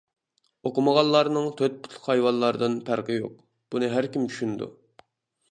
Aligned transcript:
ئوقۇمىغانلارنىڭ 0.69 1.49
تۆت 1.59 1.75
پۇتلۇق 1.83 2.07
ھايۋانلاردىن 2.13 2.79
پەرقى 2.89 3.19
يوق، 3.19 3.37
بۇنى 3.77 3.93
ھەركىم 3.99 4.27
چۈشىنىدۇ. 4.33 4.73